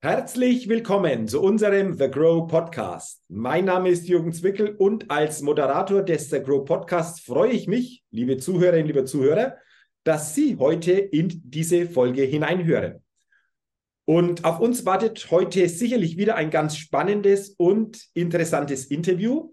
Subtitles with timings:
[0.00, 3.20] Herzlich willkommen zu unserem The Grow Podcast.
[3.26, 8.04] Mein Name ist Jürgen Zwickel und als Moderator des The Grow Podcasts freue ich mich,
[8.12, 9.56] liebe Zuhörerinnen, liebe Zuhörer,
[10.04, 13.02] dass Sie heute in diese Folge hineinhören.
[14.04, 19.50] Und auf uns wartet heute sicherlich wieder ein ganz spannendes und interessantes Interview,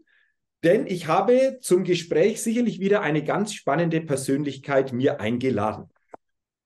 [0.63, 5.89] denn ich habe zum Gespräch sicherlich wieder eine ganz spannende Persönlichkeit mir eingeladen.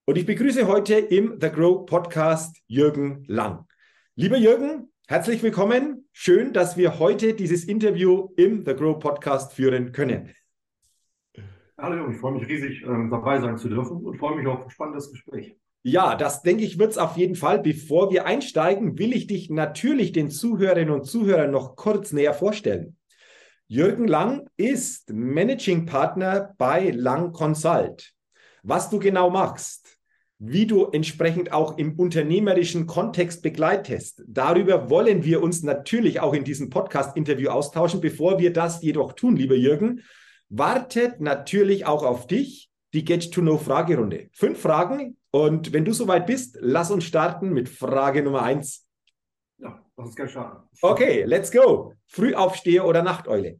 [0.03, 3.68] Und ich begrüße heute im The Grow Podcast Jürgen Lang.
[4.21, 6.09] Lieber Jürgen, herzlich willkommen.
[6.11, 10.33] Schön, dass wir heute dieses Interview im The Grow Podcast führen können.
[11.77, 14.69] Hallo, ich freue mich riesig, ähm, dabei sein zu dürfen und freue mich auf ein
[14.71, 15.55] spannendes Gespräch.
[15.83, 17.59] Ja, das denke ich wird es auf jeden Fall.
[17.59, 22.97] Bevor wir einsteigen, will ich dich natürlich den Zuhörerinnen und Zuhörern noch kurz näher vorstellen.
[23.67, 28.11] Jürgen Lang ist Managing Partner bei Lang Consult.
[28.63, 29.98] Was du genau machst,
[30.39, 34.23] wie du entsprechend auch im unternehmerischen Kontext begleitest.
[34.25, 37.99] Darüber wollen wir uns natürlich auch in diesem Podcast-Interview austauschen.
[37.99, 40.01] Bevor wir das jedoch tun, lieber Jürgen,
[40.47, 44.29] wartet natürlich auch auf dich die Get-to-Know-Fragerunde.
[44.31, 48.87] Fünf Fragen und wenn du soweit bist, lass uns starten mit Frage Nummer eins.
[49.57, 50.67] Ja, lass uns gleich starten.
[50.81, 51.93] Okay, let's go.
[52.07, 53.59] Frühaufsteher oder Nachteule?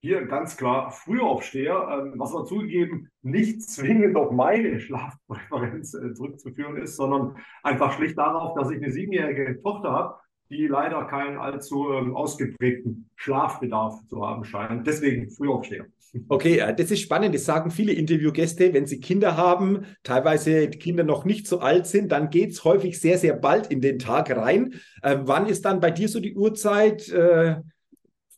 [0.00, 6.76] Hier ganz klar Frühaufsteher, ähm, was aber zugegeben nicht zwingend auf meine Schlafpräferenz äh, zurückzuführen
[6.76, 10.14] ist, sondern einfach schlicht darauf, dass ich eine siebenjährige Tochter habe,
[10.50, 14.86] die leider keinen allzu ähm, ausgeprägten Schlafbedarf zu haben scheint.
[14.86, 15.86] Deswegen Frühaufsteher.
[16.28, 17.34] Okay, äh, das ist spannend.
[17.34, 22.12] Das sagen viele Interviewgäste, wenn sie Kinder haben, teilweise Kinder noch nicht so alt sind,
[22.12, 24.74] dann geht es häufig sehr, sehr bald in den Tag rein.
[25.02, 27.56] Äh, wann ist dann bei dir so die Uhrzeit äh,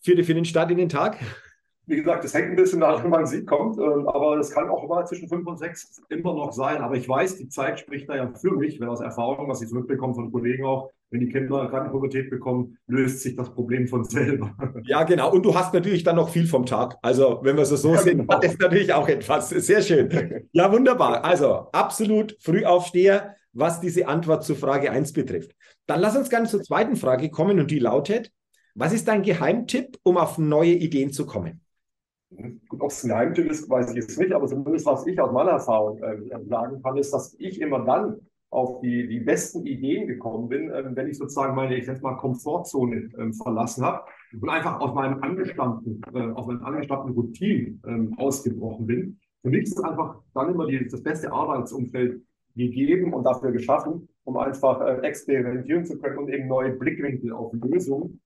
[0.03, 1.19] für, für den Start in den Tag?
[1.89, 3.79] Wie gesagt, das hängt ein bisschen wenn man sieht, kommt.
[3.79, 6.83] Ähm, aber das kann auch mal zwischen fünf und sechs immer noch sein.
[6.83, 9.69] Aber ich weiß, die Zeit spricht da ja für mich, wenn aus Erfahrung, was ich
[9.69, 14.05] zurückbekomme von Kollegen auch, wenn die Kinder gerade Pubertät bekommen, löst sich das Problem von
[14.05, 14.55] selber.
[14.85, 15.33] Ja, genau.
[15.33, 16.97] Und du hast natürlich dann noch viel vom Tag.
[17.03, 18.35] Also, wenn wir es so ja, sehen, genau.
[18.35, 19.49] hat das natürlich auch etwas.
[19.49, 20.47] Sehr schön.
[20.53, 21.25] Ja, wunderbar.
[21.25, 25.53] Also, absolut Frühaufsteher, was diese Antwort zu Frage 1 betrifft.
[25.87, 28.31] Dann lass uns gerne zur zweiten Frage kommen und die lautet,
[28.75, 31.63] was ist dein Geheimtipp, um auf neue Ideen zu kommen?
[32.31, 35.53] Ob es ein Geheimtipp ist, weiß ich jetzt nicht, aber zumindest was ich aus meiner
[35.53, 40.49] Erfahrung äh, sagen kann, ist, dass ich immer dann auf die, die besten Ideen gekommen
[40.49, 44.05] bin, äh, wenn ich sozusagen meine, ich nenne mal Komfortzone äh, verlassen habe
[44.41, 49.19] und einfach aus meinem angestammten, äh, aus meinem angestammten Routine ähm, ausgebrochen bin.
[49.43, 52.23] Für mich ist es einfach dann immer die, das beste Arbeitsumfeld
[52.57, 57.53] gegeben und dafür geschaffen, um einfach äh, experimentieren zu können und eben neue Blickwinkel auf
[57.55, 58.21] Lösungen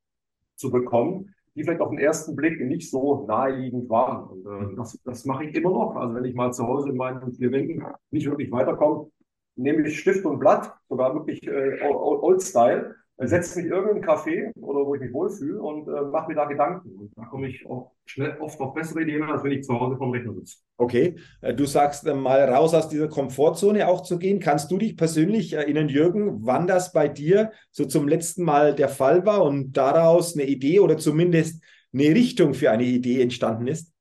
[0.57, 4.29] zu bekommen, die vielleicht auf den ersten Blick nicht so naheliegend waren.
[4.29, 5.97] Und äh, das, das mache ich immer noch.
[5.97, 9.11] Also wenn ich mal zu Hause in meinen vier Wänden nicht wirklich weiterkomme,
[9.57, 14.95] nehme ich Stift und Blatt, sogar wirklich äh, Old-Style, setze mich irgendein Café oder wo
[14.95, 16.91] ich mich wohlfühle und äh, mache mir da Gedanken.
[16.97, 19.97] Und da komme ich auch schnell oft auf bessere Ideen, als wenn ich zu Hause
[19.97, 20.59] vom Rechner sitze.
[20.77, 24.41] Okay, äh, du sagst äh, mal raus aus dieser Komfortzone auch zu gehen.
[24.41, 28.89] Kannst du dich persönlich erinnern, Jürgen, wann das bei dir so zum letzten Mal der
[28.89, 31.63] Fall war und daraus eine Idee oder zumindest
[31.93, 33.93] eine Richtung für eine Idee entstanden ist?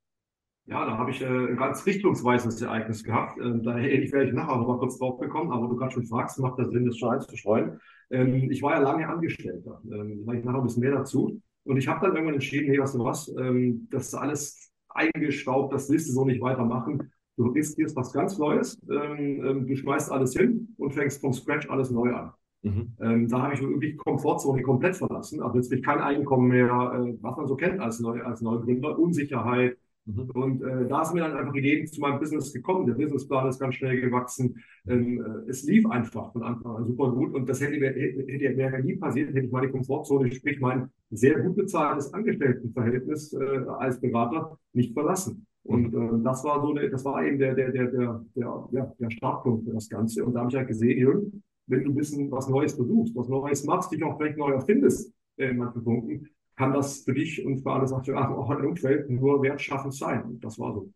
[0.66, 3.38] Ja, da habe ich äh, ein ganz richtungsweisendes Ereignis gehabt.
[3.40, 6.40] Ähm, da werde ich nachher noch mal kurz drauf bekommen, aber du gerade schon fragst,
[6.40, 7.82] macht das Sinn, das schon einzustreuen.
[8.12, 11.42] Ähm, ich war ja lange Angestellter, ähm, ich nachher ein bisschen mehr dazu.
[11.64, 15.74] Und ich habe dann irgendwann entschieden, hey, weißt du was, ähm, das ist alles eingestaubt,
[15.74, 17.12] das willst du so nicht weitermachen.
[17.38, 21.70] Du riskierst was ganz Neues, ähm, ähm, du schmeißt alles hin und fängst vom Scratch
[21.70, 22.32] alles neu an.
[22.64, 22.94] Mhm.
[23.00, 25.42] Ähm, da habe ich wirklich Komfortzone komplett verlassen.
[25.42, 29.78] Also jetzt kein Einkommen mehr, äh, was man so kennt als, Neu als Neugründer, Unsicherheit,
[30.06, 30.30] Mhm.
[30.32, 32.86] Und äh, da sind mir dann einfach Ideen zu meinem Business gekommen.
[32.88, 34.56] Der Businessplan ist ganz schnell gewachsen.
[34.88, 37.34] Ähm, äh, es lief einfach von Anfang an super gut.
[37.34, 41.56] Und das hätte, hätte, wäre nie passiert, hätte ich meine Komfortzone, sprich mein sehr gut
[41.56, 45.46] bezahltes Angestelltenverhältnis äh, als Berater nicht verlassen.
[45.64, 48.94] Und äh, das war so, eine, das war eben der, der, der, der, der, ja,
[49.00, 50.26] der Startpunkt für das Ganze.
[50.26, 53.30] Und da habe ich halt gesehen, Jürgen, wenn du ein bisschen was Neues versuchst, was
[53.30, 56.28] Neues machst, dich auch vielleicht neu erfindest äh, in manchen Punkten,
[56.62, 58.08] kann das für dich und für alles auch
[58.52, 60.22] ein Umfeld nur wertschaffend sein.
[60.22, 60.92] Und das war so.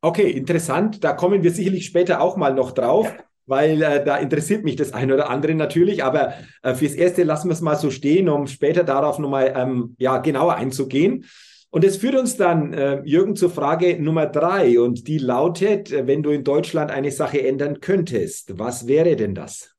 [0.00, 1.04] Okay, interessant.
[1.04, 3.14] Da kommen wir sicherlich später auch mal noch drauf,
[3.44, 6.02] weil äh, da interessiert mich das eine oder andere natürlich.
[6.02, 6.32] Aber
[6.62, 10.16] äh, fürs Erste lassen wir es mal so stehen, um später darauf nochmal ähm, ja,
[10.18, 11.26] genauer einzugehen.
[11.68, 14.80] Und es führt uns dann, äh, Jürgen, zur Frage Nummer drei.
[14.80, 19.34] Und die lautet, äh, wenn du in Deutschland eine Sache ändern könntest, was wäre denn
[19.34, 19.76] das?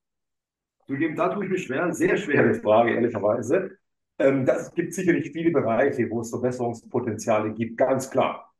[0.85, 3.80] Zugeben, da tue ich mich schwer, sehr schwere Frage, ehrlicherweise.
[4.21, 8.53] Ähm, das gibt sicherlich viele Bereiche, wo es Verbesserungspotenziale gibt, ganz klar.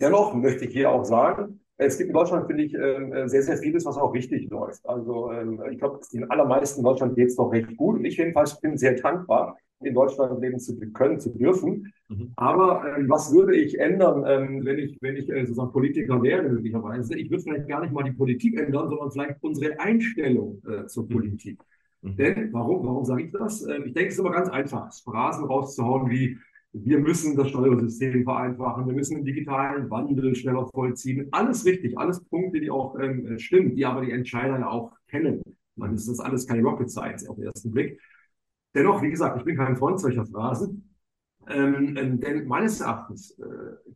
[0.00, 3.42] Dennoch möchte ich hier auch sagen, Es gibt in Deutschland, finde ich, ähm, äh, sehr,
[3.42, 4.86] sehr vieles, was auch richtig läuft.
[4.86, 7.96] Also ähm, ich glaube, den allermeisten in Deutschland geht es doch recht gut.
[7.96, 11.90] Und ich jedenfalls bin sehr dankbar, in Deutschland leben zu können, zu dürfen.
[12.08, 12.32] Mhm.
[12.36, 16.42] Aber ähm, was würde ich ändern, ähm, wenn ich, wenn ich äh, sozusagen Politiker wäre,
[16.42, 17.16] möglicherweise?
[17.18, 21.04] Ich würde vielleicht gar nicht mal die Politik ändern, sondern vielleicht unsere Einstellung äh, zur
[21.04, 21.08] mhm.
[21.08, 21.60] Politik.
[22.02, 22.16] Mhm.
[22.16, 23.62] Denn, warum, warum sage ich das?
[23.66, 26.38] Ähm, ich denke, es ist immer ganz einfach, Phrasen rauszuhauen wie,
[26.72, 31.28] wir müssen das Steuersystem vereinfachen, wir müssen den digitalen Wandel schneller vollziehen.
[31.32, 35.42] Alles richtig, alles Punkte, die auch ähm, stimmen, die aber die Entscheider ja auch kennen.
[35.74, 38.00] Man ist das alles keine Rocket Science auf den ersten Blick.
[38.74, 40.86] Dennoch, wie gesagt, ich bin kein Freund solcher Phrasen.
[41.48, 43.44] Ähm, ähm, denn meines Erachtens äh,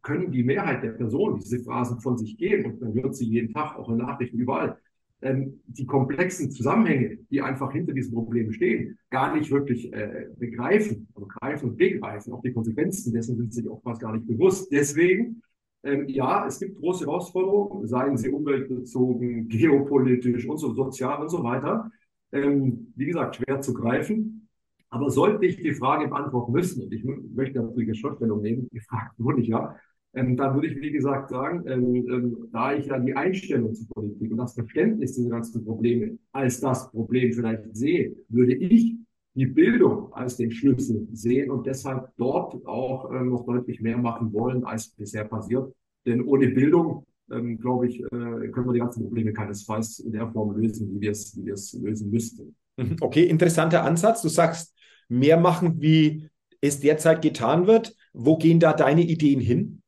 [0.02, 3.52] können die Mehrheit der Personen diese Phrasen von sich geben und man hört sie jeden
[3.52, 4.78] Tag, auch in Nachrichten überall,
[5.24, 11.08] ähm, die komplexen Zusammenhänge, die einfach hinter diesem Problem stehen, gar nicht wirklich äh, begreifen,
[11.14, 12.32] also greifen und begreifen.
[12.34, 14.70] Auch die Konsequenzen dessen sind sich oftmals gar nicht bewusst.
[14.70, 15.42] Deswegen,
[15.82, 21.42] ähm, ja, es gibt große Herausforderungen, seien sie umweltbezogen, geopolitisch und so sozial und so
[21.42, 21.90] weiter.
[22.30, 24.48] Ähm, wie gesagt, schwer zu greifen.
[24.90, 28.80] Aber sollte ich die Frage beantworten müssen, und ich möchte natürlich eine Schriftstellung nehmen, die
[28.80, 29.74] Frage wurde ich ja,
[30.14, 33.88] ähm, da würde ich, wie gesagt, sagen, ähm, ähm, da ich ja die Einstellung zur
[33.88, 38.94] Politik und das Verständnis dieser ganzen Probleme als das Problem vielleicht sehe, würde ich
[39.34, 44.32] die Bildung als den Schlüssel sehen und deshalb dort auch ähm, noch deutlich mehr machen
[44.32, 45.72] wollen, als bisher passiert.
[46.06, 50.30] Denn ohne Bildung, ähm, glaube ich, äh, können wir die ganzen Probleme keinesfalls in der
[50.30, 51.50] Form lösen, wie wir es, wie
[51.80, 52.54] lösen müssten.
[52.76, 52.96] Mhm.
[53.00, 54.22] Okay, interessanter Ansatz.
[54.22, 54.76] Du sagst,
[55.08, 56.28] mehr machen, wie
[56.60, 57.96] es derzeit getan wird.
[58.12, 59.82] Wo gehen da deine Ideen hin?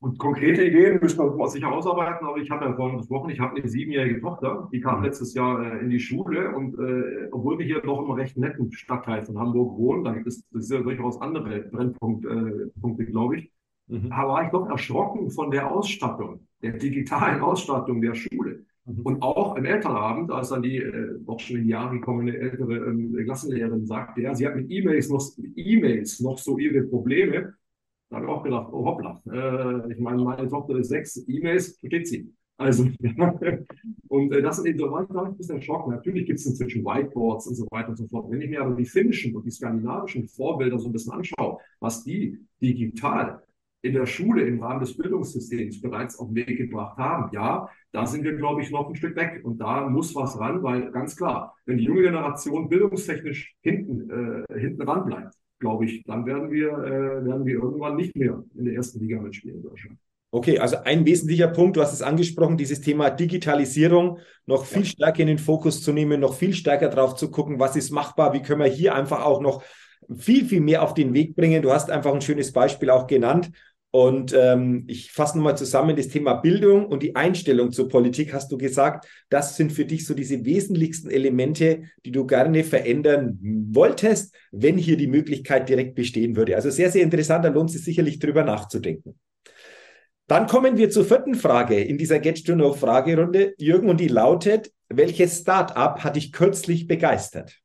[0.00, 3.56] Und konkrete Ideen müssen wir sicher ausarbeiten, aber ich habe ja vorhin gesprochen, ich habe
[3.56, 5.06] eine siebenjährige Tochter, die kam mhm.
[5.06, 8.70] letztes Jahr äh, in die Schule und äh, obwohl wir hier doch im recht netten
[8.70, 13.52] Stadtteil von Hamburg wohnen, da gibt es ja durchaus andere Brennpunkte, äh, glaube ich,
[13.88, 14.10] mhm.
[14.10, 18.66] da war ich doch erschrocken von der Ausstattung, der digitalen Ausstattung der Schule.
[18.84, 19.00] Mhm.
[19.02, 22.76] Und auch im Elternabend, als dann die äh, doch schon in die Jahre gekommene ältere
[22.86, 25.24] ähm, Klassenlehrerin sagte, ja, sie hat mit E-Mails noch,
[25.56, 27.54] E-Mails noch so ihre Probleme,
[28.10, 31.78] da habe ich auch gedacht, oh hoppla, äh, ich meine, meine Tochter ist sechs, E-Mails
[31.78, 32.32] versteht sie.
[32.56, 32.84] Also,
[34.08, 35.88] und äh, das sind eben, da war ich ein bisschen Schock.
[35.88, 38.30] Natürlich gibt es inzwischen Whiteboards und so weiter und so fort.
[38.30, 42.02] Wenn ich mir aber die finnischen und die skandinavischen Vorbilder so ein bisschen anschaue, was
[42.02, 43.42] die digital
[43.82, 48.06] in der Schule im Rahmen des Bildungssystems bereits auf den Weg gebracht haben, ja, da
[48.06, 49.40] sind wir, glaube ich, noch ein Stück weg.
[49.44, 54.10] Und da muss was ran, weil ganz klar, wenn die junge Generation bildungstechnisch hinten,
[54.50, 58.42] äh, hinten ran bleibt, glaube ich, dann werden wir, äh, werden wir irgendwann nicht mehr
[58.56, 59.98] in der ersten Liga mitspielen in Deutschland.
[60.30, 64.88] Okay, also ein wesentlicher Punkt, du hast es angesprochen, dieses Thema Digitalisierung noch viel ja.
[64.88, 68.34] stärker in den Fokus zu nehmen, noch viel stärker drauf zu gucken, was ist machbar,
[68.34, 69.62] wie können wir hier einfach auch noch
[70.14, 71.62] viel, viel mehr auf den Weg bringen.
[71.62, 73.50] Du hast einfach ein schönes Beispiel auch genannt.
[73.90, 78.52] Und ähm, ich fasse nochmal zusammen, das Thema Bildung und die Einstellung zur Politik, hast
[78.52, 83.38] du gesagt, das sind für dich so diese wesentlichsten Elemente, die du gerne verändern
[83.72, 86.54] wolltest, wenn hier die Möglichkeit direkt bestehen würde.
[86.54, 89.18] Also sehr, sehr interessant, da lohnt es sich sicherlich drüber nachzudenken.
[90.26, 94.08] Dann kommen wir zur vierten Frage in dieser Get to Know Fragerunde, Jürgen, und die
[94.08, 97.58] lautet, welches Start-up hat dich kürzlich begeistert?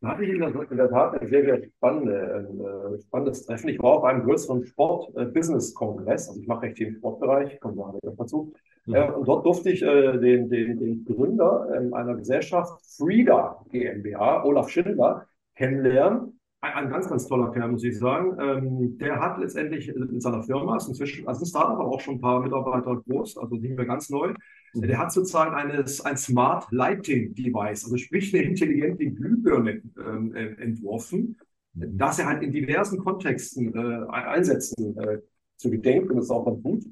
[0.00, 3.68] Da hatte ich in der, in der Tat ein sehr, sehr spannende, äh, spannendes Treffen.
[3.68, 8.10] Ich war auf einem größeren Sport-Business-Kongress, also ich mache recht viel im Sportbereich, komme da
[8.16, 8.54] dazu.
[8.86, 8.94] Mhm.
[8.94, 14.44] Äh, und dort durfte ich äh, den, den, den Gründer äh, einer Gesellschaft, Frieda GmbH,
[14.44, 16.39] Olaf Schindler, kennenlernen.
[16.62, 18.36] Ein, ganz, ganz toller Kerl, muss ich sagen.
[18.38, 22.16] Ähm, der hat letztendlich mit seiner Firma, ist inzwischen, also ein Startup, aber auch schon
[22.16, 24.34] ein paar Mitarbeiter groß, also nicht mehr ganz neu,
[24.74, 24.82] Mhm.
[24.82, 30.54] Der hat sozusagen eines, ein Smart Lighting Device, also sprich eine intelligente Glühbirne ähm, äh,
[30.62, 31.36] entworfen,
[31.74, 31.98] mhm.
[31.98, 35.18] das er halt in diversen Kontexten äh, einsetzen äh,
[35.56, 36.16] zu gedenken.
[36.16, 36.84] Das ist auch ganz gut.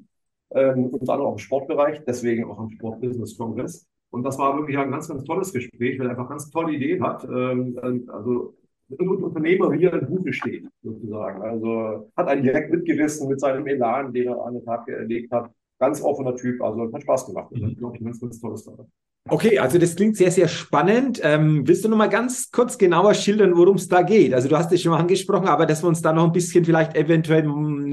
[0.51, 3.87] Ähm, unter anderem auch im Sportbereich, deswegen auch am Sportbusiness Congress.
[4.09, 7.03] Und das war wirklich ein ganz, ganz tolles Gespräch, weil er einfach ganz tolle Ideen
[7.03, 7.23] hat.
[7.25, 8.55] Ähm, also
[8.97, 11.41] ein Unternehmer, wie er im Buche steht, sozusagen.
[11.41, 15.51] Also hat einen direkt mitgerissen mit seinem Elan, den er an den Tag gelegt hat
[15.79, 16.61] ganz offener Typ.
[16.61, 17.51] Also hat Spaß gemacht.
[17.51, 17.75] Mhm.
[17.77, 18.87] Glaube ich, ein ganz, ganz tolles Startup.
[19.27, 21.19] Okay, also das klingt sehr, sehr spannend.
[21.23, 24.33] Ähm, willst du noch mal ganz kurz genauer schildern, worum es da geht?
[24.33, 26.65] Also du hast es schon mal angesprochen, aber dass wir uns da noch ein bisschen
[26.65, 27.45] vielleicht eventuell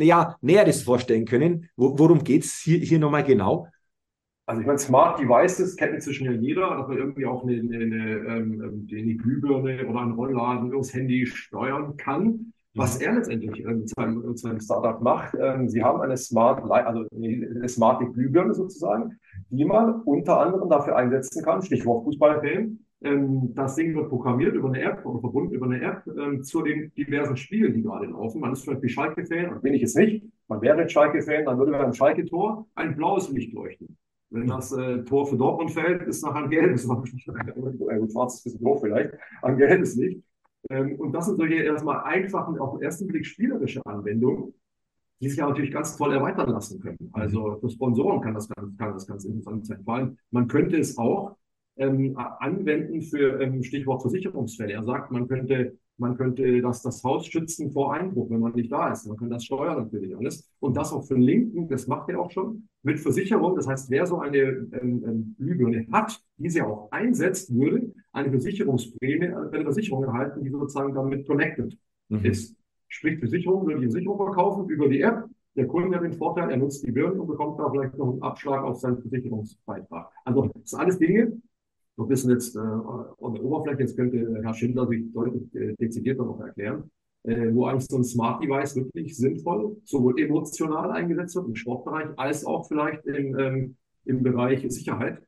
[0.02, 1.68] ja, Näheres vorstellen können.
[1.76, 3.68] Wo, worum geht es hier, hier nochmal genau?
[4.46, 7.76] Also ich meine, Smart Devices kennt inzwischen ja jeder, dass man irgendwie auch eine, eine,
[7.76, 13.74] eine, ähm, eine Glühbirne oder einen Rollladen übers Handy steuern kann was er letztendlich äh,
[13.74, 15.34] mit, seinem, mit seinem Startup macht.
[15.40, 19.18] Ähm, sie haben eine Smart, also eine smarte Glühbirne sozusagen,
[19.50, 22.78] die man unter anderem dafür einsetzen kann, Stichwort Fußballfilm.
[23.02, 26.62] Ähm, das Ding wird programmiert über eine App oder verbunden über eine App ähm, zu
[26.62, 28.40] den diversen Spielen, die gerade laufen.
[28.40, 31.92] Man ist zum Beispiel Schalke-Fan, bin ich jetzt nicht, man wäre Schalke-Fan, dann würde beim
[31.92, 33.96] Schalke-Tor ein blaues Licht leuchten.
[34.30, 38.80] Wenn das äh, Tor für Dortmund fällt, ist nachher ein gelbes, äh, schwarzes bisschen doof
[38.82, 40.22] vielleicht, ein gelbes Licht.
[40.70, 44.54] Ähm, und das sind solche erstmal einfachen, auf den ersten Blick spielerische Anwendungen,
[45.20, 47.10] die sich ja natürlich ganz toll erweitern lassen können.
[47.12, 49.84] Also für Sponsoren kann das, kann das ganz interessant sein.
[49.84, 51.36] Vor allem, man könnte es auch
[51.76, 54.72] ähm, anwenden für ähm, Stichwort Versicherungsfälle.
[54.72, 58.70] Er sagt, man könnte, man könnte das, das Haus schützen vor Einbruch, wenn man nicht
[58.70, 59.06] da ist.
[59.06, 60.50] Man kann das steuern natürlich alles.
[60.60, 63.56] Und das auch für den Linken, das macht er auch schon, mit Versicherung.
[63.56, 69.26] Das heißt, wer so eine ähm, ähm, Glühbirne hat, diese auch einsetzt, würde eine Versicherungsprämie,
[69.26, 72.24] äh, eine Versicherung erhalten, die sozusagen damit connected mhm.
[72.24, 72.56] ist.
[72.88, 75.24] Sprich, Versicherung würde die Versicherung verkaufen über die App.
[75.56, 78.22] Der Kunde hat den Vorteil, er nutzt die Birne und bekommt da vielleicht noch einen
[78.22, 80.10] Abschlag auf seinen Versicherungsbeitrag.
[80.24, 81.40] Also das sind alles Dinge,
[81.96, 85.74] so ein bisschen jetzt äh, an der Oberfläche, jetzt könnte Herr Schindler sich deutlich äh,
[85.74, 86.90] dezidierter noch erklären,
[87.22, 92.08] äh, wo eigentlich so ein Smart Device wirklich sinnvoll, sowohl emotional eingesetzt wird im Sportbereich,
[92.16, 95.22] als auch vielleicht im, ähm, im Bereich Sicherheit.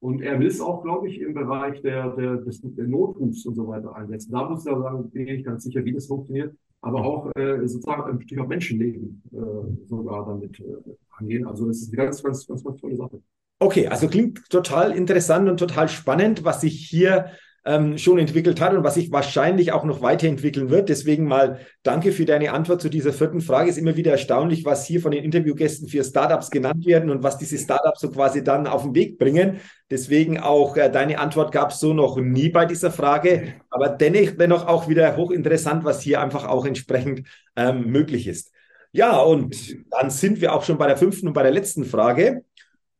[0.00, 3.54] Und er will es auch, glaube ich, im Bereich der, der, des der Notrufs und
[3.54, 4.32] so weiter einsetzen.
[4.32, 8.10] Da muss er sagen, bin ich ganz sicher, wie das funktioniert, aber auch äh, sozusagen
[8.10, 11.46] im Stichwort Menschenleben äh, sogar damit äh, angehen.
[11.46, 13.22] Also das ist eine ganz, ganz, ganz, ganz tolle Sache.
[13.62, 17.30] Okay, also klingt total interessant und total spannend, was sich hier
[17.64, 20.88] ähm, schon entwickelt hat und was sich wahrscheinlich auch noch weiterentwickeln wird.
[20.88, 23.70] Deswegen mal danke für deine Antwort zu dieser vierten Frage.
[23.70, 27.38] Ist immer wieder erstaunlich, was hier von den Interviewgästen für Startups genannt werden und was
[27.38, 29.60] diese Startups so quasi dann auf den Weg bringen.
[29.88, 34.32] Deswegen auch äh, deine Antwort gab es so noch nie bei dieser Frage, aber dennoch,
[34.36, 38.50] dennoch auch wieder hochinteressant, was hier einfach auch entsprechend ähm, möglich ist.
[38.90, 39.56] Ja, und
[39.90, 42.44] dann sind wir auch schon bei der fünften und bei der letzten Frage.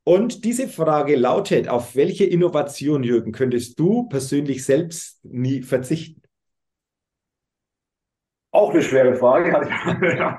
[0.04, 6.20] Und diese Frage lautet, auf welche Innovation, Jürgen, könntest du persönlich selbst nie verzichten?
[8.50, 9.56] Auch eine schwere Frage,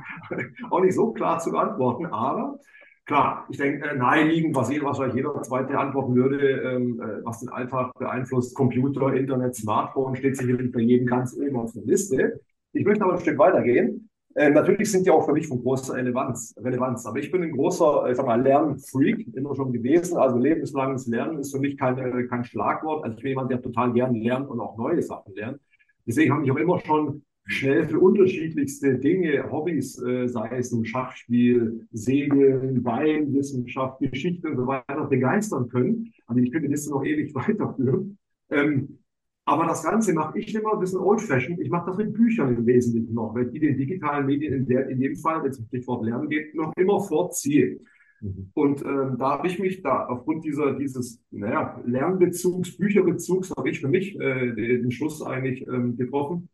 [0.69, 2.59] auch nicht so klar zu beantworten, aber
[3.05, 7.39] klar, ich denke, äh, naheliegend, was jeder, wahrscheinlich jeder zweite antworten würde, ähm, äh, was
[7.39, 12.41] den Alltag beeinflusst, Computer, Internet, Smartphone, steht sicherlich bei jedem ganz oben auf der Liste.
[12.73, 14.09] Ich möchte aber ein Stück weitergehen.
[14.35, 17.05] Äh, natürlich sind die auch für mich von großer Relevanz, Relevanz.
[17.05, 20.17] Aber ich bin ein großer, ich sag mal, Lernfreak, immer schon gewesen.
[20.17, 23.03] Also lebenslanges Lernen ist für mich kein, äh, kein Schlagwort.
[23.03, 25.59] Also ich bin jemand, der total gern lernt und auch neue Sachen lernt.
[26.05, 30.85] Deswegen habe ich auch immer schon schnell für unterschiedlichste Dinge, Hobbys, äh, sei es ein
[30.85, 36.11] Schachspiel, Segeln, Weinwissenschaft, Geschichte und so weiter, begeistern können.
[36.25, 38.17] Also ich könnte das noch ewig weiterführen.
[38.49, 38.99] Ähm,
[39.45, 41.59] aber das Ganze mache ich immer ein bisschen old-fashioned.
[41.59, 44.65] Ich mache das mit Büchern im Wesentlichen noch, weil ich die den digitalen Medien in,
[44.65, 47.81] der, in dem Fall, wenn es um Stichwort Lernen geht, noch immer vorziehe.
[48.21, 48.51] Mhm.
[48.53, 53.81] Und ähm, da habe ich mich da aufgrund dieser dieses naja, Lernbezugs, Bücherbezugs, habe ich
[53.81, 56.47] für mich äh, den Schluss eigentlich ähm, getroffen,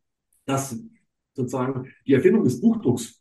[0.46, 0.84] dass
[1.34, 3.19] sozusagen die Erfindung des Buchdrucks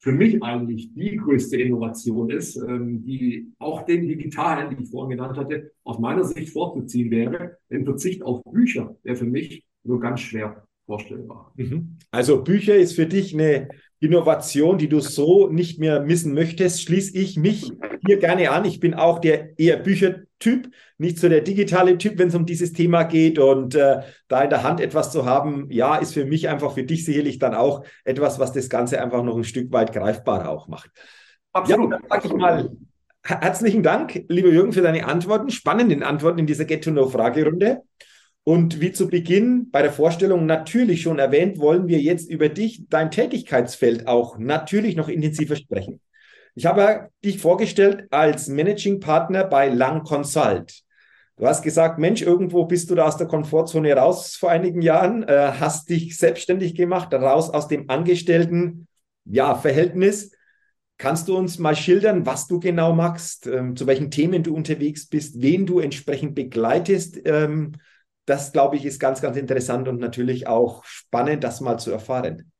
[0.00, 5.18] für mich eigentlich die größte Innovation ist, ähm, die auch den digitalen, die ich vorhin
[5.18, 7.58] genannt hatte, aus meiner Sicht vorzuziehen wäre.
[7.70, 11.52] Denn Verzicht auf Bücher wäre für mich nur ganz schwer vorstellbar.
[11.56, 11.98] Mhm.
[12.10, 13.68] Also Bücher ist für dich eine
[14.00, 17.70] Innovation, die du so nicht mehr missen möchtest, schließe ich mich
[18.06, 18.64] hier gerne an.
[18.64, 22.72] Ich bin auch der eher Büchertyp, nicht so der digitale Typ, wenn es um dieses
[22.72, 23.38] Thema geht.
[23.38, 26.82] Und äh, da in der Hand etwas zu haben, ja, ist für mich einfach, für
[26.82, 30.66] dich sicherlich dann auch etwas, was das Ganze einfach noch ein Stück weit greifbarer auch
[30.66, 30.90] macht.
[31.52, 31.90] Absolut.
[31.90, 32.70] Ja, dann sag ich mal,
[33.22, 37.82] herzlichen Dank, lieber Jürgen, für deine Antworten, spannenden Antworten in dieser Get-to-Know-Fragerunde.
[38.44, 42.84] Und wie zu Beginn bei der Vorstellung natürlich schon erwähnt, wollen wir jetzt über dich,
[42.88, 46.00] dein Tätigkeitsfeld auch natürlich noch intensiver sprechen.
[46.54, 50.82] Ich habe dich vorgestellt als Managing Partner bei Lang Consult.
[51.36, 55.22] Du hast gesagt, Mensch, irgendwo bist du da aus der Komfortzone raus vor einigen Jahren,
[55.22, 58.88] äh, hast dich selbstständig gemacht, raus aus dem Angestellten,
[59.24, 60.32] ja, Verhältnis.
[60.98, 65.06] Kannst du uns mal schildern, was du genau machst, ähm, zu welchen Themen du unterwegs
[65.06, 67.18] bist, wen du entsprechend begleitest?
[67.24, 67.72] Ähm,
[68.26, 72.50] das, glaube ich, ist ganz, ganz interessant und natürlich auch spannend, das mal zu erfahren.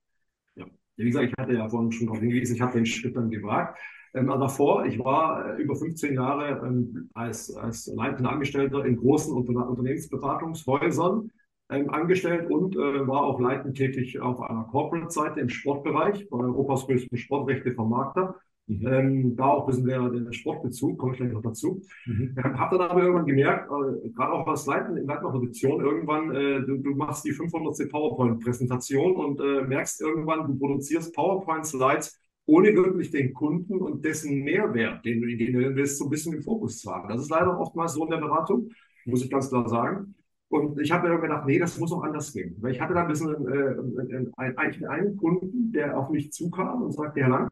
[0.54, 3.30] Ja, wie gesagt, ich hatte ja vorhin schon darauf hingewiesen, ich habe den Schritt dann
[3.30, 3.78] gewagt.
[4.12, 9.32] Ähm, davor, ich war äh, über 15 Jahre ähm, als, als leitender Angestellter in großen
[9.32, 11.30] Unter Unternehmensberatungshäusern
[11.70, 16.86] ähm, angestellt und äh, war auch leitend tätig auf einer Corporate-Seite im Sportbereich, bei Europas
[16.86, 18.34] größten Sportrechtevermarkter.
[18.66, 18.86] Mhm.
[18.86, 21.82] Ähm, da auch ein bisschen der, der Sportbezug, komme ich gleich noch dazu.
[22.06, 22.36] Mhm.
[22.36, 26.34] Ähm, habe dann aber irgendwann gemerkt, äh, gerade auch als Leiten, in leitender Position, irgendwann,
[26.34, 27.90] äh, du, du machst die 500.
[27.90, 35.04] PowerPoint-Präsentation und äh, merkst irgendwann, du produzierst PowerPoint-Slides, ohne wirklich den Kunden und dessen Mehrwert,
[35.04, 37.08] den du ihnen willst, so ein bisschen im Fokus zu haben.
[37.08, 38.70] Das ist leider oftmals so in der Beratung,
[39.04, 40.14] muss ich ganz klar sagen.
[40.48, 42.56] Und ich habe mir gedacht, nee, das muss auch anders gehen.
[42.60, 46.92] Weil ich hatte da ein bisschen äh, einen, einen Kunden, der auf mich zukam und
[46.92, 47.48] sagte, Herr Lang,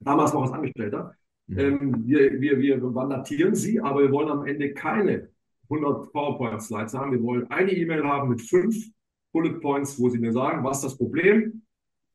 [0.00, 1.14] damals noch als Angestellter.
[1.46, 1.58] Mhm.
[1.58, 5.28] Ähm, wir, wir, wir mandatieren sie, aber wir wollen am Ende keine
[5.70, 7.12] 100 PowerPoint-Slides haben.
[7.12, 8.76] Wir wollen eine E-Mail haben mit fünf
[9.32, 11.62] Bullet Points, wo sie mir sagen, was ist das Problem,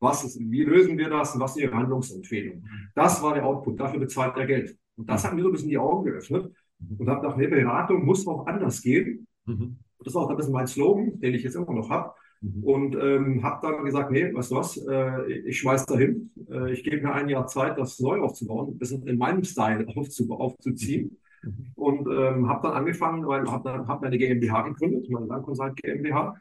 [0.00, 2.68] was ist, wie lösen wir das und was sind ihre Handlungsempfehlungen.
[2.94, 4.76] Das war der Output, dafür bezahlt er Geld.
[4.96, 6.52] Und das hat mir so ein bisschen die Augen geöffnet
[6.98, 9.26] und habe gedacht, nee, Beratung muss auch anders gehen.
[9.46, 9.78] Mhm.
[9.98, 12.12] Das ist auch ein bisschen mein Slogan, den ich jetzt immer noch habe.
[12.42, 12.64] Mhm.
[12.64, 16.30] Und ähm, habe dann gesagt, nee, weißt du was, äh, ich schmeiß dahin.
[16.50, 19.86] Äh, ich gebe mir ein Jahr Zeit, das neu aufzubauen, ein bisschen in meinem Style
[19.94, 21.18] aufzu aufzuziehen.
[21.42, 21.66] Mhm.
[21.76, 26.36] Und ähm, habe dann angefangen, weil habe hab meine GmbH gegründet, meine Landkonsult GmbH,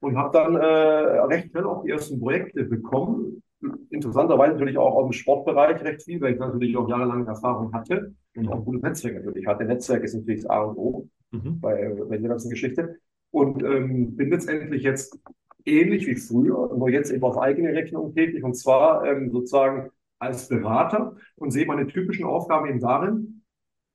[0.00, 3.42] und habe dann äh, recht schnell auch die ersten Projekte bekommen.
[3.90, 8.14] Interessanterweise natürlich auch aus dem Sportbereich recht viel, weil ich natürlich auch jahrelange Erfahrung hatte
[8.36, 9.64] und auch gutes Netzwerk natürlich hatte.
[9.64, 11.60] Netzwerk ist natürlich das A und O mhm.
[11.60, 12.98] bei, bei der ganzen Geschichte.
[13.36, 15.20] Und ähm, bin letztendlich jetzt
[15.66, 20.48] ähnlich wie früher, nur jetzt eben auf eigene Rechnung tätig und zwar ähm, sozusagen als
[20.48, 23.42] Berater und sehe meine typischen Aufgaben eben darin,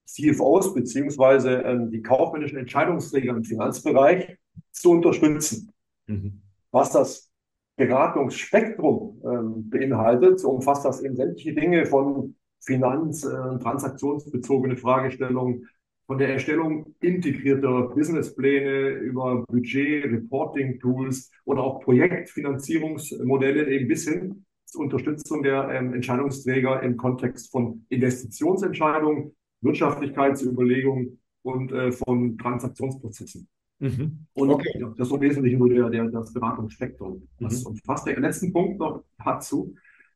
[0.05, 4.37] CFOs beziehungsweise ähm, die kaufmännischen Entscheidungsträger im Finanzbereich
[4.69, 5.71] zu unterstützen.
[6.05, 6.43] Mhm.
[6.69, 7.31] Was das
[7.77, 15.67] Beratungsspektrum ähm, beinhaltet, so umfasst das eben sämtliche Dinge von Finanz-, äh, transaktionsbezogene Fragestellungen,
[16.11, 24.81] von der Erstellung integrierter Businesspläne über Budget, Reporting-Tools oder auch Projektfinanzierungsmodelle eben bis hin zur
[24.81, 33.47] Unterstützung der ähm, Entscheidungsträger im Kontext von Investitionsentscheidungen, Wirtschaftlichkeitsüberlegungen und äh, von Transaktionsprozessen.
[33.79, 34.25] Mhm.
[34.33, 34.81] Und okay.
[34.81, 37.25] ja, das ist im Wesentlichen nur der, der, das Beratungsspektrum.
[37.39, 37.67] Das mhm.
[37.67, 39.75] umfasst der letzte Punkt noch dazu.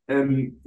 [0.09, 0.59] Ähm,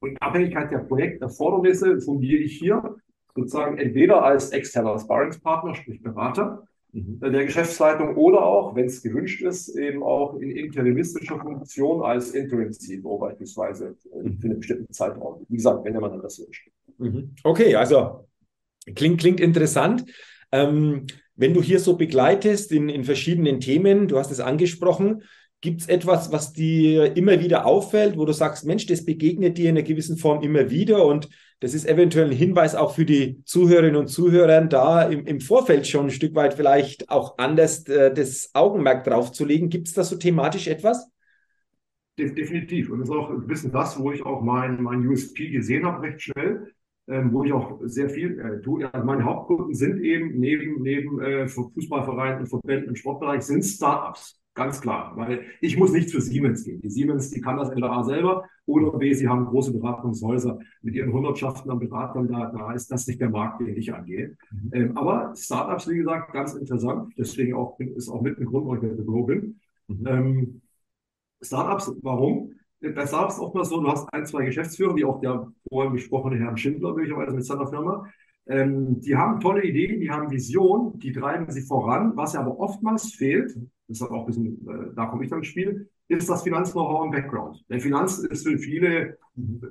[0.00, 2.96] und Abhängigkeit der Projekterfordernisse fungiere ich hier
[3.34, 7.20] sozusagen entweder als externer Sparringspartner, sprich Berater mhm.
[7.20, 13.18] der Geschäftsleitung oder auch, wenn es gewünscht ist, eben auch in interimistischer Funktion als Interim-CEO
[13.18, 14.38] beispielsweise mhm.
[14.38, 15.46] für einen bestimmten Zeitraum.
[15.48, 16.68] Wie gesagt, wenn man das wünscht.
[16.98, 17.34] Mhm.
[17.44, 18.28] Okay, also
[18.94, 20.04] klingt, klingt interessant.
[20.50, 25.22] Ähm, wenn du hier so begleitest in, in verschiedenen Themen, du hast es angesprochen,
[25.62, 29.70] gibt es etwas, was dir immer wieder auffällt, wo du sagst, Mensch, das begegnet dir
[29.70, 33.42] in einer gewissen Form immer wieder und das ist eventuell ein Hinweis auch für die
[33.44, 38.12] Zuhörerinnen und Zuhörer, da im, im Vorfeld schon ein Stück weit vielleicht auch anders äh,
[38.12, 39.70] das Augenmerk drauf zu legen.
[39.70, 41.08] Gibt es da so thematisch etwas?
[42.18, 42.90] Definitiv.
[42.90, 46.02] Und das ist auch ein bisschen das, wo ich auch mein, mein USP gesehen habe,
[46.02, 46.66] recht schnell
[47.08, 48.92] ähm, wo ich auch sehr viel äh, tue.
[48.92, 54.41] Also meine Hauptkunden sind eben neben, neben äh, Fußballvereinen und Verbänden im Sportbereich sind Startups.
[54.54, 56.80] Ganz klar, weil ich muss nicht für Siemens gehen.
[56.82, 60.94] Die Siemens, die kann das entweder A selber oder B, sie haben große Beratungshäuser mit
[60.94, 64.36] ihren Hundertschaften an Beratern, da, da ist das nicht der Markt, den ich angehe.
[64.50, 64.70] Mhm.
[64.72, 67.14] Ähm, aber Startups, wie gesagt, ganz interessant.
[67.16, 69.58] Deswegen auch, ist auch mit ein Grund, warum ich bei Grow bin.
[69.88, 70.06] Mhm.
[70.06, 70.62] Ähm,
[71.40, 72.52] Startups, warum?
[72.82, 76.36] bei ist auch mal so, du hast ein, zwei Geschäftsführer, wie auch der vorhin besprochene
[76.38, 78.06] Herrn Schindler, möglicherweise mit seiner Firma.
[78.46, 82.12] Ähm, die haben tolle Ideen, die haben Vision, die treiben sie voran.
[82.16, 83.54] Was aber oftmals fehlt,
[83.88, 87.06] das ist auch ein bisschen, äh, da komme ich dann ins Spiel, ist das Finanz-Know-how
[87.06, 87.64] im Background.
[87.68, 89.18] Denn Finanz ist für viele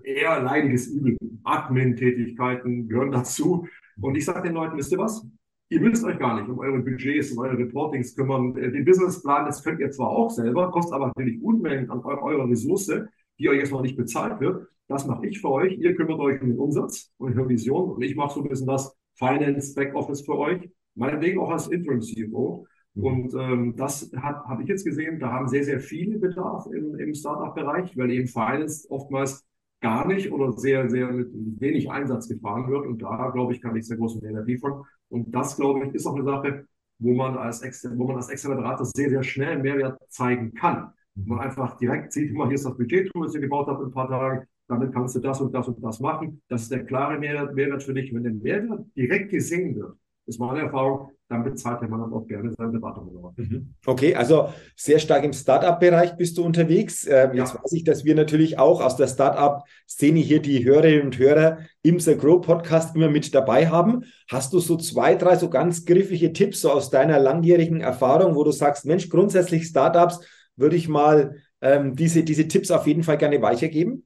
[0.03, 1.17] eher leidiges Übel.
[1.43, 3.67] Admin-Tätigkeiten gehören dazu.
[3.99, 5.27] Und ich sage den Leuten, wisst ihr was?
[5.69, 8.57] Ihr müsst euch gar nicht um eure Budgets, um eure Reportings kümmern.
[8.57, 12.49] Äh, den Businessplan, das könnt ihr zwar auch selber, kostet aber natürlich Unmengen an eurer
[12.49, 12.91] Ressource,
[13.39, 14.67] die euch jetzt noch nicht bezahlt wird.
[14.91, 15.77] Das mache ich für euch.
[15.77, 17.91] Ihr kümmert euch um den Umsatz und eure Vision.
[17.91, 20.69] Und ich mache so ein bisschen das Finance Backoffice für euch.
[20.95, 22.67] Meinetwegen auch als Interim CFO.
[22.95, 23.03] Mhm.
[23.03, 27.13] Und ähm, das habe ich jetzt gesehen, da haben sehr, sehr viele Bedarf im, im
[27.13, 29.45] Startup-Bereich, weil eben Finance oftmals
[29.79, 31.29] gar nicht oder sehr, sehr mit
[31.61, 32.85] wenig Einsatz gefahren wird.
[32.85, 34.83] Und da, glaube ich, kann ich sehr großen Mehrwert liefern.
[35.07, 36.65] Und das, glaube ich, ist auch eine Sache,
[36.99, 40.91] wo man als, exter wo man als externer Berater sehr, sehr schnell Mehrwert zeigen kann.
[41.15, 43.93] Man einfach direkt sieht, mal, hier ist das Budget-Tool, das ihr gebaut habt in ein
[43.93, 44.47] paar Tagen.
[44.71, 46.41] Damit kannst du das und das und das machen.
[46.47, 48.13] Das ist der klare Mehrwert, Mehrwert für dich.
[48.13, 52.53] Wenn der Mehrwert direkt gesehen wird, ist meine Erfahrung, dann bezahlt der Mann auch gerne
[52.57, 53.33] seine Beratung.
[53.35, 53.73] Mhm.
[53.85, 57.05] Okay, also sehr stark im Startup-Bereich bist du unterwegs.
[57.05, 57.43] Ähm, ja.
[57.43, 61.57] Jetzt weiß ich, dass wir natürlich auch aus der Startup-Szene hier die Hörerinnen und Hörer
[61.81, 64.05] im The Grow Podcast immer mit dabei haben.
[64.29, 68.45] Hast du so zwei, drei so ganz griffige Tipps so aus deiner langjährigen Erfahrung, wo
[68.45, 70.21] du sagst, Mensch, grundsätzlich Startups
[70.55, 74.05] würde ich mal ähm, diese, diese Tipps auf jeden Fall gerne weitergeben?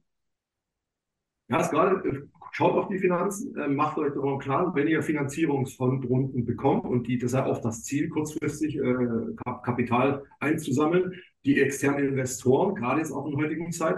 [1.48, 6.46] Ja, ist gerade Schaut auf die Finanzen, äh, macht euch darüber klar, wenn ihr Finanzierungsfondrunden
[6.46, 11.12] bekommt und die, das ist ja auch das Ziel, kurzfristig äh, Kapital einzusammeln,
[11.44, 13.96] die externen Investoren, gerade jetzt auch in heutigen Zeit,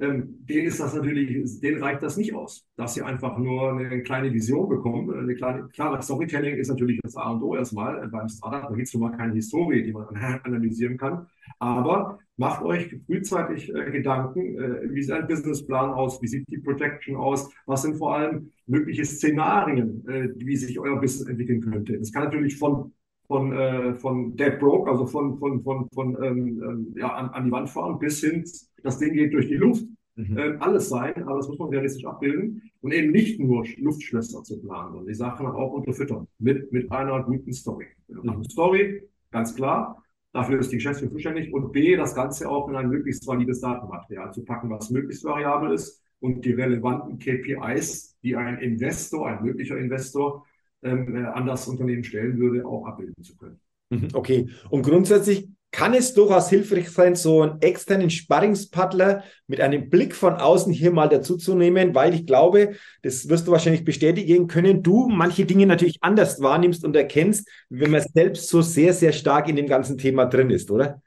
[0.00, 4.02] ähm, denen ist das natürlich, denen reicht das nicht aus, dass sie einfach nur eine
[4.02, 5.10] kleine Vision bekommen.
[5.12, 8.68] Eine kleine, klar, Storytelling ist natürlich das A und O erstmal beim Startup.
[8.68, 10.06] Da gibt es nun mal keine Historie, die man
[10.44, 11.26] analysieren kann.
[11.58, 16.58] Aber macht euch frühzeitig äh, Gedanken, äh, wie sieht ein Businessplan aus, wie sieht die
[16.58, 21.96] Protection aus, was sind vor allem mögliche Szenarien, äh, wie sich euer Business entwickeln könnte.
[21.96, 22.92] Es kann natürlich von
[23.28, 27.44] von, äh, von Dead Broke, also von, von, von, von ähm, ähm, ja, an, an
[27.44, 28.42] die Wand fahren, bis hin,
[28.82, 29.84] das Ding geht durch die Luft.
[30.18, 30.36] Mhm.
[30.36, 34.60] Äh, alles sein, aber das muss man realistisch abbilden und eben nicht nur Luftschlösser zu
[34.60, 37.86] planen, sondern die Sachen auch unterfüttern mit, mit einer guten Story.
[38.08, 38.42] Mhm.
[38.44, 42.88] Story, ganz klar, dafür ist die Geschäftsführung zuständig und B, das Ganze auch in ein
[42.88, 48.58] möglichst valides Datenmaterial zu packen, was möglichst variabel ist und die relevanten KPIs, die ein
[48.58, 50.44] Investor, ein möglicher Investor
[50.82, 53.60] ähm, äh, an das Unternehmen stellen würde, auch abbilden zu können.
[53.90, 54.48] Mhm, okay.
[54.70, 60.34] Und grundsätzlich kann es durchaus hilfreich sein, so einen externen Sparringspartner mit einem Blick von
[60.34, 65.44] außen hier mal dazuzunehmen, weil ich glaube, das wirst du wahrscheinlich bestätigen können, du manche
[65.44, 69.66] Dinge natürlich anders wahrnimmst und erkennst, wenn man selbst so sehr, sehr stark in dem
[69.66, 71.02] ganzen Thema drin ist, oder?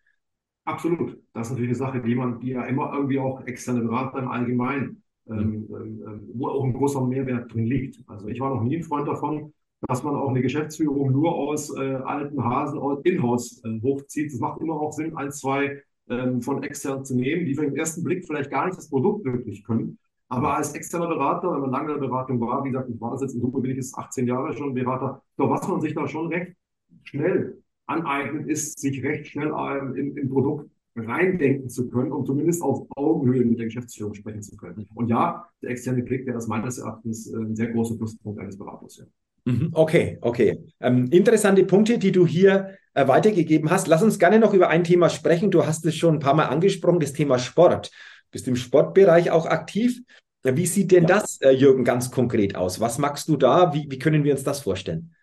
[0.63, 1.17] Absolut.
[1.33, 4.27] Das ist natürlich eine Sache, die man, die ja immer irgendwie auch externe Berater im
[4.27, 5.75] Allgemeinen, ähm, mhm.
[5.75, 7.99] ähm, ähm, wo auch ein großer Mehrwert drin liegt.
[8.07, 9.53] Also ich war noch nie ein Freund davon,
[9.87, 14.31] dass man auch eine Geschäftsführung nur aus äh, alten Hasen Inhouse äh, hochzieht.
[14.31, 17.75] Das macht immer auch Sinn, ein, zwei ähm, von extern zu nehmen, die für den
[17.75, 19.97] ersten Blick vielleicht gar nicht das Produkt wirklich können.
[20.29, 23.11] Aber als externer Berater, wenn man lange in der Beratung war, wie gesagt, ich war
[23.11, 25.93] das jetzt in Summe, bin ich jetzt 18 Jahre schon Berater, doch was man sich
[25.93, 26.55] da schon recht
[27.03, 32.61] schnell aneignet, ist, sich recht schnell ähm, in, in Produkt reindenken zu können, um zumindest
[32.61, 34.87] auf Augenhöhe mit der Geschäftsführung sprechen zu können.
[34.93, 38.57] Und ja, der externe Blick, der ist meines Erachtens äh, ein sehr großer Pluspunkt eines
[38.57, 38.97] Beraters.
[38.97, 39.05] Ja.
[39.45, 39.69] Mhm.
[39.73, 40.59] Okay, okay.
[40.79, 43.87] Ähm, interessante Punkte, die du hier äh, weitergegeben hast.
[43.87, 45.51] Lass uns gerne noch über ein Thema sprechen.
[45.51, 47.87] Du hast es schon ein paar Mal angesprochen, das Thema Sport.
[47.87, 50.01] Du bist im Sportbereich auch aktiv.
[50.43, 51.09] Wie sieht denn ja.
[51.19, 52.79] das, äh, Jürgen, ganz konkret aus?
[52.79, 53.73] Was magst du da?
[53.73, 55.13] Wie, wie können wir uns das vorstellen?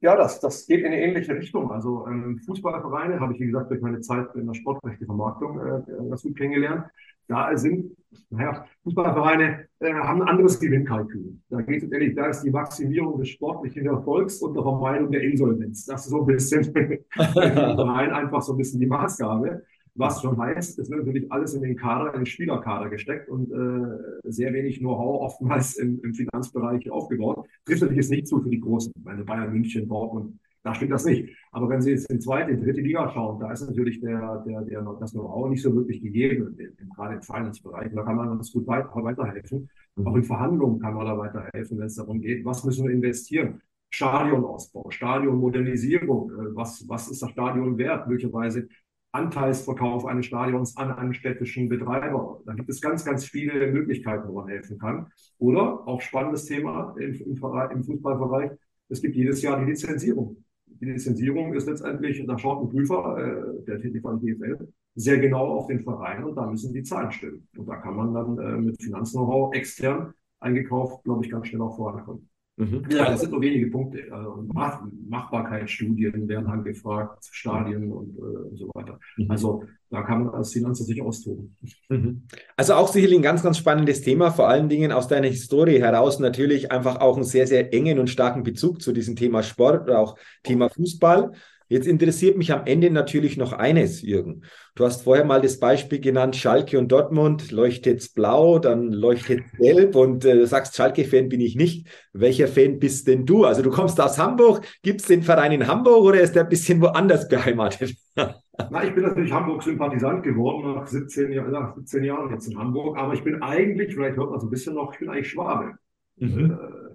[0.00, 1.70] Ja, das, das geht in eine ähnliche Richtung.
[1.70, 6.22] Also ähm, Fußballvereine habe ich, wie gesagt, durch meine Zeit in der Sportrechtevermarktung äh, ganz
[6.22, 6.86] gut kennengelernt.
[7.30, 7.96] Da sind,
[8.30, 11.38] naja, Fußballvereine äh, haben ein anderes Gewinnkalkül.
[11.48, 15.22] Da geht es ehrlich, da ist die Maximierung des sportlichen Erfolgs und der Vermeidung der
[15.22, 15.86] Insolvenz.
[15.86, 16.64] Das ist so ein bisschen
[17.14, 19.62] Verein einfach so ein bisschen die Maßgabe.
[19.94, 23.52] Was schon heißt, es wird natürlich alles in den Kader, in den Spielerkader gesteckt und
[23.52, 27.46] äh, sehr wenig Know-how oftmals im, im Finanzbereich aufgebaut.
[27.64, 31.04] Trifft natürlich jetzt nicht zu für die Großen, meine Bayern München, Dortmund, da stimmt das
[31.04, 31.34] nicht.
[31.52, 34.62] Aber wenn Sie jetzt in zweite, in dritte Liga schauen, da ist natürlich der, der,
[34.62, 36.56] der, das Know-how nicht so wirklich gegeben,
[36.94, 37.92] gerade im Finance-Bereich.
[37.94, 39.70] Da kann man uns gut weiter, weiterhelfen.
[40.04, 43.62] Auch in Verhandlungen kann man da weiterhelfen, wenn es darum geht, was müssen wir investieren.
[43.90, 48.06] Stadionausbau, Stadionmodernisierung, äh, was, was ist das Stadion wert?
[48.06, 48.68] Möglicherweise
[49.12, 52.40] Anteilsverkauf eines Stadions an einen städtischen Betreiber.
[52.46, 55.08] Da gibt es ganz, ganz viele Möglichkeiten, wo man helfen kann.
[55.38, 57.36] Oder auch spannendes Thema im, im,
[57.72, 58.52] im Fußballbereich.
[58.88, 60.44] Es gibt jedes Jahr die Lizenzierung.
[60.80, 65.46] Die Lizenzierung ist letztendlich, da schaut ein Prüfer, äh, der tätig von DFL, sehr genau
[65.48, 67.46] auf den Verein und da müssen die Zahlen stimmen.
[67.56, 71.76] Und da kann man dann äh, mit Finanz-Know-how extern eingekauft, glaube ich, ganz schnell auch
[71.76, 72.29] vorankommen.
[72.60, 72.84] Mhm.
[72.90, 74.00] Ja, das sind nur wenige Punkte.
[74.10, 79.00] Also Mach Machbarkeitsstudien werden angefragt, Stadien und, äh, und so weiter.
[79.16, 79.30] Mhm.
[79.30, 81.56] Also da kann man als Finanzer sich austoben.
[81.88, 82.22] Mhm.
[82.58, 86.20] Also auch sicherlich ein ganz, ganz spannendes Thema, vor allen Dingen aus deiner Historie heraus
[86.20, 89.98] natürlich einfach auch einen sehr, sehr engen und starken Bezug zu diesem Thema Sport oder
[89.98, 91.32] auch Thema Fußball.
[91.70, 94.42] Jetzt interessiert mich am Ende natürlich noch eines, Jürgen.
[94.74, 99.94] Du hast vorher mal das Beispiel genannt, Schalke und Dortmund, leuchtet's blau, dann leuchtet gelb
[99.94, 101.86] und äh, du sagst, Schalke-Fan bin ich nicht.
[102.12, 103.44] Welcher Fan bist denn du?
[103.44, 106.48] Also du kommst aus Hamburg, gibt es den Verein in Hamburg oder ist der ein
[106.48, 107.94] bisschen woanders beheimatet?
[108.16, 113.14] Na, ich bin natürlich Hamburg-Sympathisant geworden nach 17, nach 17 Jahren jetzt in Hamburg, aber
[113.14, 115.76] ich bin eigentlich, vielleicht hört man so ein bisschen noch, ich bin eigentlich Schwabe.
[116.16, 116.50] Mhm.
[116.50, 116.89] Äh,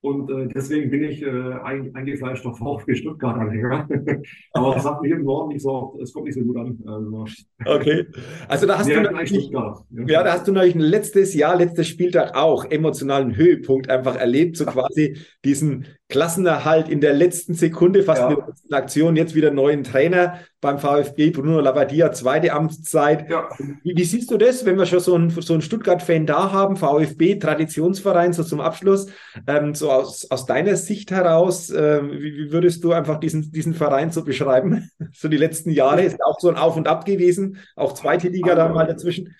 [0.00, 3.88] und äh, deswegen bin ich äh, eingefleischter VfB Stuttgart-Anhänger.
[4.52, 6.78] Aber es hat mir im Norden nicht so, es kommt nicht so gut an.
[6.86, 7.24] Also,
[7.66, 8.06] okay.
[8.46, 9.76] Also da hast du natürlich, ja.
[9.90, 14.56] ja, da hast du natürlich ein letztes Jahr, letztes Spieltag auch emotionalen Höhepunkt einfach erlebt,
[14.56, 18.30] so quasi diesen Klassenerhalt in der letzten Sekunde, fast ja.
[18.30, 23.28] in der letzten Aktion, jetzt wieder neuen Trainer beim VfB, Bruno Labbadia, zweite Amtszeit.
[23.30, 23.48] Ja.
[23.84, 26.76] Wie, wie, siehst du das, wenn wir schon so einen, so einen Stuttgart-Fan da haben,
[26.76, 29.06] VfB, Traditionsverein, so zum Abschluss,
[29.46, 33.74] ähm, so aus, aus deiner Sicht heraus, äh, wie, wie, würdest du einfach diesen, diesen
[33.74, 34.90] Verein so beschreiben?
[35.12, 38.52] so die letzten Jahre ist auch so ein Auf und Ab gewesen, auch zweite Liga
[38.52, 39.36] also, da mal dazwischen.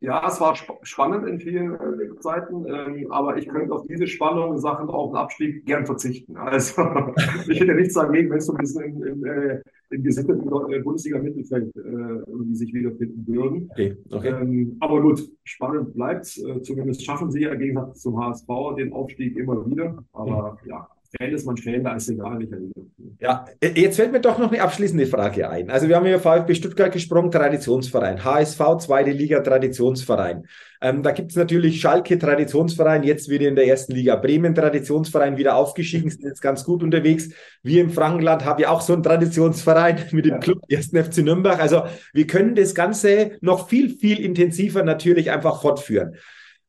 [0.00, 4.06] Ja, es war sp spannend in vielen äh, Zeiten, ähm, aber ich könnte auf diese
[4.06, 6.36] Spannung Sachen auf den Abstieg gern verzichten.
[6.38, 6.82] Also
[7.48, 9.60] ich hätte nichts dagegen, wenn es so ein bisschen in, in, äh,
[9.90, 13.68] im gesitteten äh, Bundesliga-Mittelfeld äh, irgendwie sich wiederfinden würden.
[13.72, 14.28] Okay, okay.
[14.40, 18.92] Ähm, aber gut, spannend bleibt äh, Zumindest schaffen sie ja im Gegensatz zum HSV den
[18.92, 20.02] Aufstieg immer wieder.
[20.12, 20.68] Aber mhm.
[20.68, 22.80] ja, Fan ist man Fan, da ist egal, welcher Liga.
[23.18, 25.68] Ja, jetzt fällt mir doch noch eine abschließende Frage ein.
[25.68, 30.46] Also wir haben ja VfB Stuttgart gesprochen, Traditionsverein, HSV, zweite Liga, Traditionsverein.
[30.80, 34.14] Ähm, da gibt es natürlich Schalke, Traditionsverein, jetzt wieder in der ersten Liga.
[34.16, 37.30] Bremen, Traditionsverein, wieder aufgestiegen, sind jetzt ganz gut unterwegs.
[37.62, 40.38] Wir im Frankenland haben ja auch so einen Traditionsverein mit dem ja.
[40.38, 40.90] Club 1.
[40.90, 41.60] FC Nürnberg.
[41.60, 46.14] Also wir können das Ganze noch viel, viel intensiver natürlich einfach fortführen.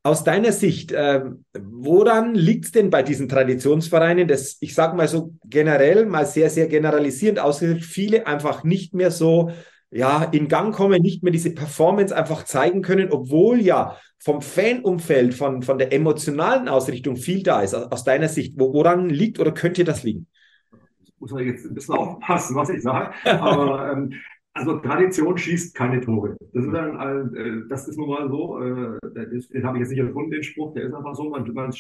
[0.04, 1.22] Aus deiner Sicht, äh,
[1.54, 6.50] woran liegt es denn bei diesen Traditionsvereinen, dass ich sage mal so generell, mal sehr,
[6.50, 9.52] sehr generalisierend ausgedrückt, viele einfach nicht mehr so
[9.92, 15.34] ja, in Gang kommen, nicht mehr diese Performance einfach zeigen können, obwohl ja vom Fanumfeld,
[15.34, 17.76] von, von der emotionalen Ausrichtung viel da ist.
[17.76, 20.28] Aus deiner Sicht, woran liegt oder könnte das liegen?
[21.22, 23.14] muss man jetzt ein bisschen aufpassen, was ich sage.
[23.26, 24.14] Aber ähm,
[24.54, 26.36] also Tradition schießt keine Tore.
[26.54, 30.00] Das ist, dann, äh, das ist nun mal so, äh, den habe ich jetzt nicht
[30.00, 31.74] erfunden, den Spruch, der ist einfach so, man, man,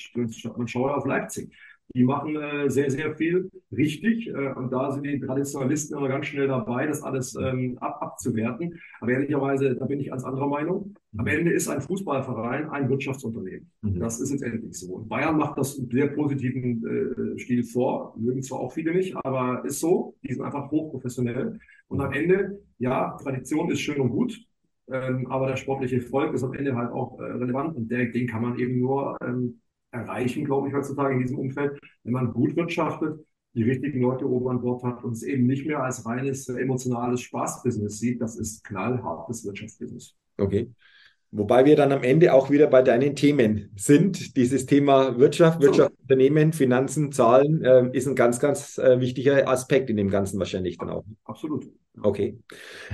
[0.57, 1.51] man schaut auf Leipzig.
[1.93, 6.27] Die machen äh, sehr, sehr viel richtig äh, und da sind die Traditionalisten immer ganz
[6.27, 8.79] schnell dabei, das alles ähm, ab, abzuwerten.
[8.99, 10.95] Aber ehrlicherweise, da bin ich als anderer Meinung.
[11.17, 11.31] Am mhm.
[11.31, 13.69] Ende ist ein Fußballverein ein Wirtschaftsunternehmen.
[13.81, 13.99] Mhm.
[13.99, 14.93] Das ist jetzt endlich so.
[14.95, 19.15] Und Bayern macht das in sehr positiven äh, Stil vor, mögen zwar auch viele nicht,
[19.25, 20.15] aber ist so.
[20.23, 21.59] Die sind einfach hochprofessionell.
[21.87, 24.39] Und am Ende, ja, Tradition ist schön und gut,
[24.89, 28.27] ähm, aber der sportliche Erfolg ist am Ende halt auch äh, relevant und der, den
[28.27, 32.55] kann man eben nur ähm, erreichen, glaube ich, heutzutage in diesem Umfeld, wenn man gut
[32.55, 33.19] wirtschaftet,
[33.53, 37.21] die richtigen Leute oben an Bord hat und es eben nicht mehr als reines emotionales
[37.21, 38.21] Spaßbusiness sieht.
[38.21, 40.15] Das ist knallhartes Wirtschaftsbusiness.
[40.37, 40.71] Okay.
[41.33, 44.35] Wobei wir dann am Ende auch wieder bei deinen Themen sind.
[44.35, 49.89] Dieses Thema Wirtschaft, Wirtschaft, Unternehmen, Finanzen, Zahlen äh, ist ein ganz, ganz äh, wichtiger Aspekt
[49.89, 51.05] in dem Ganzen wahrscheinlich dann auch.
[51.23, 51.67] Absolut.
[51.99, 52.39] Okay.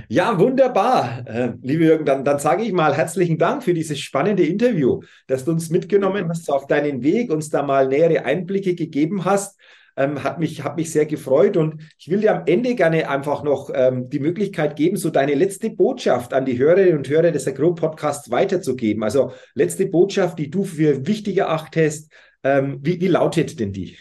[0.09, 1.23] Ja, wunderbar.
[1.27, 5.45] Äh, liebe Jürgen, dann, dann sage ich mal herzlichen Dank für dieses spannende Interview, dass
[5.45, 9.59] du uns mitgenommen hast auf deinen Weg, uns da mal nähere Einblicke gegeben hast.
[9.95, 13.43] Ähm, hat, mich, hat mich sehr gefreut und ich will dir am Ende gerne einfach
[13.43, 17.47] noch ähm, die Möglichkeit geben, so deine letzte Botschaft an die Hörerinnen und Hörer des
[17.47, 19.03] Agro-Podcasts weiterzugeben.
[19.03, 22.11] Also letzte Botschaft, die du für wichtig erachtest.
[22.43, 23.97] Ähm, wie, wie lautet denn die?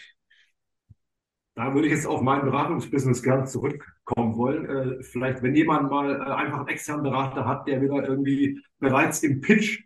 [1.55, 3.47] Da würde ich jetzt auf mein Beratungsbusiness gern
[4.07, 4.65] zurückkommen wollen.
[4.99, 9.23] Äh, vielleicht, wenn jemand mal äh, einfach einen externen Berater hat, der wieder irgendwie bereits
[9.23, 9.83] im Pitch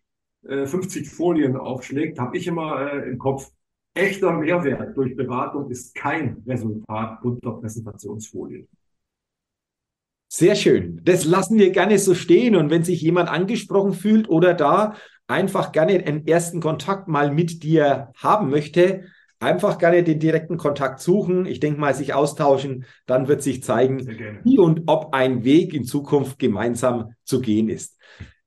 [0.47, 3.49] äh, 50 Folien aufschlägt, habe ich immer äh, im Kopf,
[3.93, 8.67] echter Mehrwert durch Beratung ist kein Resultat unter Präsentationsfolien.
[10.29, 11.01] Sehr schön.
[11.03, 12.55] Das lassen wir gerne so stehen.
[12.55, 14.95] Und wenn sich jemand angesprochen fühlt oder da
[15.27, 19.03] einfach gerne einen ersten Kontakt mal mit dir haben möchte,
[19.41, 21.45] einfach gerne den direkten Kontakt suchen.
[21.45, 22.85] Ich denke mal, sich austauschen.
[23.05, 24.07] Dann wird sich zeigen,
[24.43, 27.97] wie und ob ein Weg in Zukunft gemeinsam zu gehen ist.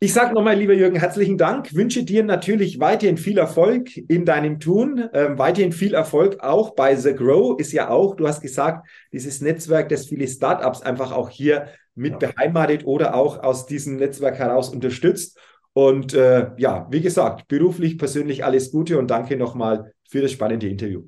[0.01, 1.75] Ich sage nochmal, lieber Jürgen, herzlichen Dank.
[1.75, 5.09] Wünsche dir natürlich weiterhin viel Erfolg in deinem Tun.
[5.15, 9.41] Ähm, weiterhin viel Erfolg auch bei The Grow ist ja auch, du hast gesagt, dieses
[9.41, 12.29] Netzwerk, das viele Startups einfach auch hier mit ja.
[12.29, 15.39] beheimatet oder auch aus diesem Netzwerk heraus unterstützt.
[15.73, 20.69] Und äh, ja, wie gesagt, beruflich, persönlich alles Gute und danke nochmal für das spannende
[20.69, 21.05] Interview.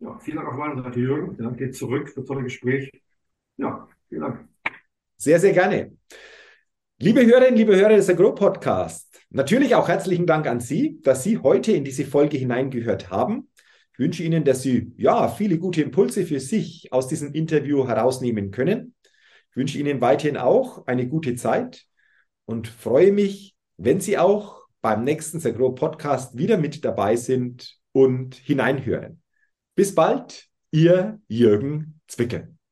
[0.00, 1.36] Ja, vielen Dank meiner Seite, Jürgen.
[1.36, 2.90] Dann geht zurück für das tolle Gespräch.
[3.56, 4.48] Ja, vielen Dank.
[5.16, 5.92] Sehr, sehr gerne.
[6.98, 11.38] Liebe Hörerinnen, liebe Hörer des Agro Podcast, natürlich auch herzlichen Dank an Sie, dass Sie
[11.38, 13.48] heute in diese Folge hineingehört haben.
[13.92, 18.50] Ich wünsche Ihnen, dass Sie ja viele gute Impulse für sich aus diesem Interview herausnehmen
[18.50, 18.94] können.
[19.50, 21.84] Ich wünsche Ihnen weiterhin auch eine gute Zeit
[22.44, 28.34] und freue mich, wenn Sie auch beim nächsten Sagro Podcast wieder mit dabei sind und
[28.34, 29.22] hineinhören.
[29.74, 32.56] Bis bald, Ihr Jürgen Zwickel.